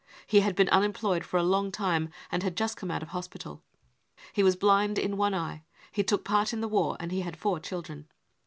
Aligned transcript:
He 0.25 0.39
had 0.39 0.55
been 0.55 0.67
unemployed 0.69 1.23
for 1.23 1.37
a 1.37 1.43
long 1.43 1.71
time, 1.71 2.09
and 2.31 2.41
had 2.41 2.57
just 2.57 2.75
come 2.75 2.89
out 2.89 3.03
of 3.03 3.09
hospital; 3.09 3.61
he 4.33 4.41
was 4.41 4.55
blind 4.55 4.97
in 4.97 5.15
one 5.15 5.35
eye; 5.35 5.61
he 5.91 6.03
took 6.03 6.25
part 6.25 6.53
in 6.53 6.59
the 6.59 6.67
war, 6.67 6.97
and 6.99 7.11
he 7.11 7.21
had 7.21 7.37
four 7.37 7.59
children. 7.59 8.07